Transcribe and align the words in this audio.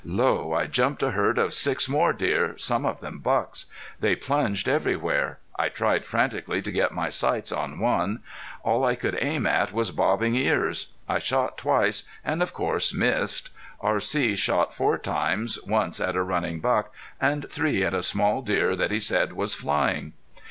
Lo! 0.03 0.51
I 0.51 0.65
jumped 0.65 1.03
a 1.03 1.11
herd 1.11 1.37
of 1.37 1.53
six 1.53 1.87
more 1.87 2.11
deer, 2.11 2.55
some 2.57 2.85
of 2.87 3.01
them 3.01 3.19
bucks. 3.19 3.67
They 3.99 4.15
plunged 4.15 4.67
everywhere. 4.67 5.37
I 5.59 5.69
tried 5.69 6.07
frantically 6.07 6.59
to 6.63 6.71
get 6.71 6.91
my 6.91 7.09
sights 7.09 7.51
on 7.51 7.77
one. 7.77 8.23
All 8.63 8.83
I 8.83 8.95
could 8.95 9.15
aim 9.23 9.45
at 9.45 9.71
was 9.71 9.91
bobbing 9.91 10.35
ears. 10.35 10.87
I 11.07 11.19
shot 11.19 11.55
twice, 11.55 12.03
and 12.25 12.41
of 12.41 12.51
course 12.51 12.95
missed. 12.95 13.51
R.C. 13.79 14.37
shot 14.37 14.73
four 14.73 14.97
times, 14.97 15.59
once 15.67 15.99
at 15.99 16.15
a 16.15 16.23
running 16.23 16.61
buck, 16.61 16.91
and 17.19 17.47
three 17.51 17.83
at 17.83 17.93
a 17.93 18.01
small 18.01 18.41
deer 18.41 18.75
that 18.75 18.89
he 18.89 18.97
said 18.97 19.33
was 19.33 19.53
flying! 19.53 20.13